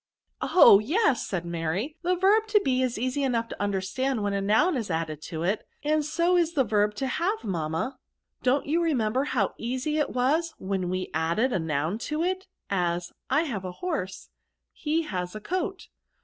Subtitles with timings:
[0.41, 1.09] 265" Oh!
[1.13, 4.75] yes/' said Mary," the verb to be is easy enough to understand when a noun
[4.75, 7.99] is added to it; and so is the verb to have, mamma.
[8.41, 13.11] Don't you remember how easy it was when we added a noun to it, as,
[13.29, 14.29] I have a horse,
[14.73, 15.87] he has a coat